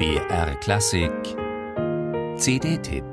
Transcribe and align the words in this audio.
BR 0.00 0.54
Klassik 0.60 1.12
CD-Tipp 2.38 3.04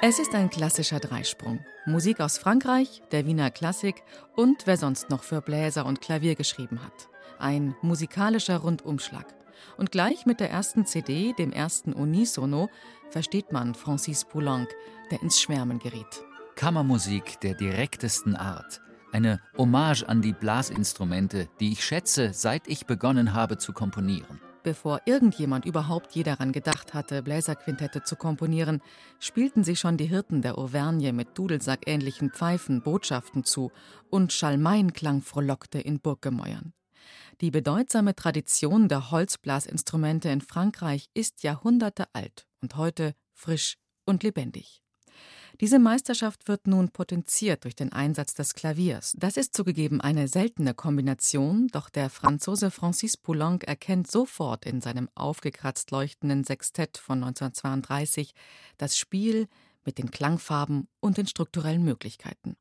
Es 0.00 0.20
ist 0.20 0.32
ein 0.36 0.50
klassischer 0.50 1.00
Dreisprung. 1.00 1.58
Musik 1.84 2.20
aus 2.20 2.38
Frankreich, 2.38 3.02
der 3.10 3.26
Wiener 3.26 3.50
Klassik 3.50 4.04
und 4.36 4.68
wer 4.68 4.76
sonst 4.76 5.10
noch 5.10 5.24
für 5.24 5.40
Bläser 5.40 5.84
und 5.84 6.00
Klavier 6.00 6.36
geschrieben 6.36 6.80
hat. 6.84 7.08
Ein 7.40 7.74
musikalischer 7.82 8.58
Rundumschlag. 8.58 9.39
Und 9.76 9.90
gleich 9.90 10.26
mit 10.26 10.40
der 10.40 10.50
ersten 10.50 10.86
CD, 10.86 11.32
dem 11.32 11.52
ersten 11.52 11.92
Unisono, 11.92 12.68
versteht 13.10 13.52
man 13.52 13.74
Francis 13.74 14.24
Poulenc, 14.24 14.68
der 15.10 15.22
ins 15.22 15.40
Schwärmen 15.40 15.78
geriet. 15.78 16.24
Kammermusik 16.56 17.40
der 17.40 17.54
direktesten 17.54 18.36
Art. 18.36 18.80
Eine 19.12 19.40
Hommage 19.56 20.04
an 20.04 20.22
die 20.22 20.32
Blasinstrumente, 20.32 21.48
die 21.58 21.72
ich 21.72 21.84
schätze, 21.84 22.32
seit 22.32 22.68
ich 22.68 22.86
begonnen 22.86 23.34
habe 23.34 23.58
zu 23.58 23.72
komponieren. 23.72 24.40
Bevor 24.62 25.00
irgendjemand 25.06 25.64
überhaupt 25.64 26.12
je 26.14 26.22
daran 26.22 26.52
gedacht 26.52 26.92
hatte, 26.92 27.22
Bläserquintette 27.22 28.02
zu 28.02 28.14
komponieren, 28.14 28.82
spielten 29.18 29.64
sich 29.64 29.80
schon 29.80 29.96
die 29.96 30.04
Hirten 30.06 30.42
der 30.42 30.58
Auvergne 30.58 31.14
mit 31.14 31.38
Dudelsackähnlichen 31.38 32.30
Pfeifen 32.30 32.82
Botschaften 32.82 33.44
zu 33.44 33.72
und 34.10 34.32
Schalmeinklang 34.32 35.22
frohlockte 35.22 35.80
in 35.80 35.98
Burggemäuern. 35.98 36.74
Die 37.40 37.50
bedeutsame 37.50 38.14
Tradition 38.14 38.88
der 38.88 39.10
Holzblasinstrumente 39.10 40.28
in 40.28 40.40
Frankreich 40.40 41.08
ist 41.14 41.42
Jahrhunderte 41.42 42.06
alt 42.12 42.46
und 42.60 42.76
heute 42.76 43.14
frisch 43.32 43.76
und 44.04 44.22
lebendig. 44.22 44.82
Diese 45.60 45.78
Meisterschaft 45.78 46.48
wird 46.48 46.66
nun 46.66 46.90
potenziert 46.90 47.64
durch 47.64 47.74
den 47.74 47.92
Einsatz 47.92 48.34
des 48.34 48.54
Klaviers. 48.54 49.14
Das 49.18 49.36
ist 49.36 49.54
zugegeben 49.54 50.00
eine 50.00 50.26
seltene 50.26 50.72
Kombination, 50.72 51.68
doch 51.68 51.90
der 51.90 52.08
Franzose 52.08 52.70
Francis 52.70 53.16
Poulenc 53.16 53.64
erkennt 53.64 54.10
sofort 54.10 54.64
in 54.64 54.80
seinem 54.80 55.08
aufgekratzt 55.14 55.90
leuchtenden 55.90 56.44
Sextett 56.44 56.96
von 56.96 57.22
1932 57.22 58.32
das 58.78 58.96
Spiel 58.96 59.48
mit 59.84 59.98
den 59.98 60.10
Klangfarben 60.10 60.88
und 61.00 61.18
den 61.18 61.26
strukturellen 61.26 61.84
Möglichkeiten. 61.84 62.56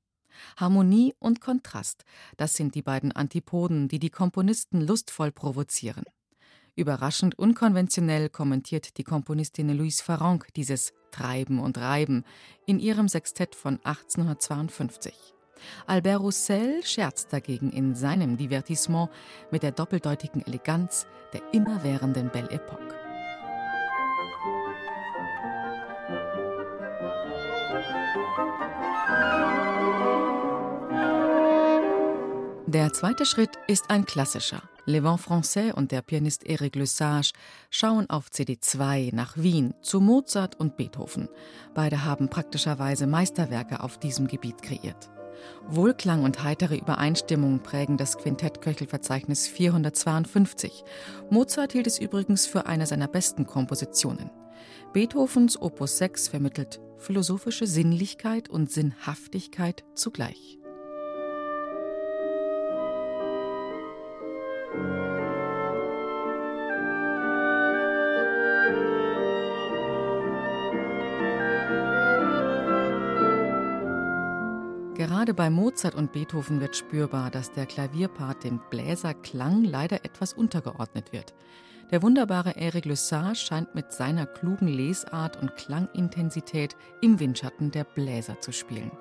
Harmonie 0.58 1.14
und 1.20 1.42
Kontrast, 1.42 2.06
das 2.38 2.54
sind 2.54 2.76
die 2.76 2.82
beiden 2.82 3.12
Antipoden, 3.12 3.88
die 3.88 4.00
die 4.00 4.10
Komponisten 4.10 4.82
lustvoll 4.82 5.32
provozieren. 5.32 6.06
Überraschend 6.76 7.38
unkonventionell 7.38 8.30
kommentiert 8.30 8.98
die 8.98 9.04
Komponistin 9.04 9.70
Louise 9.70 10.04
Farrenc 10.04 10.48
dieses 10.56 10.94
Treiben 11.12 11.60
und 11.60 11.78
Reiben 11.78 12.24
in 12.66 12.80
ihrem 12.80 13.10
Sextett 13.10 13.56
von 13.56 13.80
1852. 13.84 15.14
Albert 15.88 16.22
Roussel 16.22 16.84
scherzt 16.86 17.34
dagegen 17.34 17.72
in 17.72 17.96
seinem 17.96 18.38
Divertissement 18.38 19.10
mit 19.52 19.64
der 19.64 19.72
doppeldeutigen 19.72 20.46
Eleganz 20.46 21.06
der 21.34 21.42
immerwährenden 21.52 22.30
Belle 22.30 22.50
Epoque. 22.52 23.09
Der 32.66 32.94
zweite 32.94 33.28
Schritt 33.28 33.52
ist 33.68 33.92
ein 33.92 34.06
klassischer. 34.06 34.64
Le 34.86 35.04
Vent 35.04 35.20
Français 35.20 35.72
und 35.72 35.92
der 35.92 36.02
Pianist 36.02 36.48
Eric 36.48 36.76
Lesage 36.76 37.34
schauen 37.70 38.10
auf 38.10 38.30
CD2 38.30 39.14
nach 39.14 39.38
Wien 39.38 39.76
zu 39.84 40.02
Mozart 40.02 40.60
und 40.60 40.78
Beethoven. 40.78 41.30
Beide 41.76 42.04
haben 42.06 42.28
praktischerweise 42.30 43.06
Meisterwerke 43.06 43.84
auf 43.84 44.00
diesem 44.00 44.28
Gebiet 44.28 44.64
kreiert. 44.64 45.12
Wohlklang 45.68 46.24
und 46.24 46.44
heitere 46.44 46.76
Übereinstimmung 46.76 47.60
prägen 47.60 47.98
das 47.98 48.18
Quintett-Köchelverzeichnis 48.18 49.48
452. 49.48 50.84
Mozart 51.30 51.74
hielt 51.74 51.86
es 51.86 52.00
übrigens 52.00 52.48
für 52.48 52.66
eine 52.66 52.88
seiner 52.88 53.08
besten 53.08 53.46
Kompositionen. 53.46 54.32
Beethovens 54.92 55.62
Opus 55.62 56.00
6 56.00 56.30
vermittelt 56.30 56.82
philosophische 57.00 57.68
Sinnlichkeit 57.68 58.50
und 58.50 58.72
Sinnhaftigkeit 58.72 59.84
zugleich. 59.96 60.59
Gerade 75.20 75.34
bei 75.34 75.50
Mozart 75.50 75.96
und 75.96 76.14
Beethoven 76.14 76.62
wird 76.62 76.78
spürbar, 76.78 77.30
dass 77.30 77.52
der 77.52 77.66
Klavierpart 77.66 78.46
dem 78.46 78.62
Bläserklang 78.70 79.66
leider 79.66 80.06
etwas 80.06 80.32
untergeordnet 80.32 81.12
wird. 81.12 81.34
Der 81.92 82.02
wunderbare 82.02 82.56
Eric 82.56 82.86
Lesage 82.86 83.36
scheint 83.36 83.76
mit 83.76 83.92
seiner 83.92 84.26
klugen 84.26 84.70
Lesart 84.70 85.36
und 85.42 85.58
Klangintensität 85.58 86.78
im 87.02 87.20
Windschatten 87.20 87.70
der 87.70 87.84
Bläser 87.84 88.40
zu 88.40 88.54
spielen. 88.54 88.92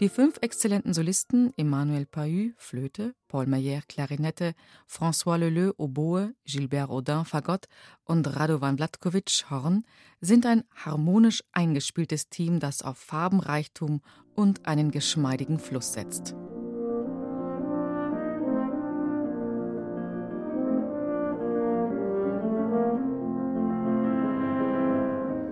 Die 0.00 0.08
fünf 0.08 0.38
exzellenten 0.42 0.92
Solisten 0.92 1.52
Emmanuel 1.56 2.04
Pahü, 2.04 2.52
Flöte, 2.58 3.14
Paul 3.28 3.46
Meyer, 3.46 3.80
Klarinette, 3.88 4.54
François 4.86 5.38
Leleu, 5.38 5.72
Oboe, 5.78 6.34
Gilbert 6.44 6.90
Audin, 6.90 7.24
Fagott 7.24 7.66
und 8.04 8.26
Radovan 8.36 8.76
Vlatkovic, 8.76 9.46
Horn, 9.48 9.84
sind 10.20 10.44
ein 10.44 10.64
harmonisch 10.74 11.42
eingespieltes 11.52 12.28
Team, 12.28 12.60
das 12.60 12.82
auf 12.82 12.98
Farbenreichtum 12.98 14.02
und 14.34 14.66
einen 14.66 14.90
geschmeidigen 14.90 15.58
Fluss 15.58 15.94
setzt. 15.94 16.34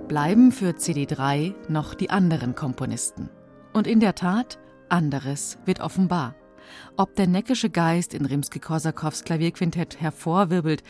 Bleiben 0.06 0.52
für 0.52 0.72
CD3 0.72 1.54
noch 1.68 1.94
die 1.94 2.10
anderen 2.10 2.54
Komponisten. 2.54 3.30
Und 3.74 3.88
in 3.88 4.00
der 4.00 4.14
Tat, 4.14 4.58
anderes 4.88 5.58
wird 5.66 5.80
offenbar. 5.80 6.36
Ob 6.96 7.16
der 7.16 7.26
neckische 7.26 7.68
Geist 7.68 8.14
in 8.14 8.24
Rimsky-Korsakows 8.24 9.24
Klavierquintett 9.24 10.00
hervorwirbelt 10.00 10.82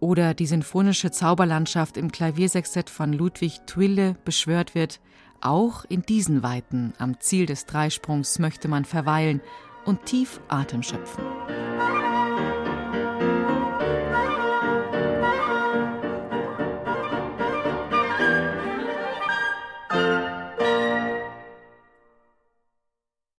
oder 0.00 0.34
die 0.34 0.46
sinfonische 0.46 1.10
Zauberlandschaft 1.12 1.96
im 1.96 2.10
Klaviersextett 2.10 2.90
von 2.90 3.12
Ludwig 3.12 3.60
Twille 3.66 4.16
beschwört 4.24 4.74
wird, 4.74 5.00
auch 5.40 5.84
in 5.88 6.02
diesen 6.02 6.42
Weiten 6.42 6.92
am 6.98 7.18
Ziel 7.20 7.46
des 7.46 7.64
Dreisprungs 7.64 8.38
möchte 8.40 8.68
man 8.68 8.84
verweilen 8.84 9.40
und 9.84 10.04
tief 10.04 10.40
Atem 10.48 10.82
schöpfen. 10.82 11.24